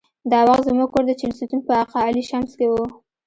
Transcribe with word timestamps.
دا 0.31 0.39
وخت 0.47 0.63
زموږ 0.69 0.89
کور 0.93 1.03
د 1.07 1.11
چهلستون 1.19 1.59
په 1.67 1.73
اقا 1.83 1.99
علي 2.07 2.23
شمس 2.29 2.51
کې 2.59 2.67
و. 2.71 2.73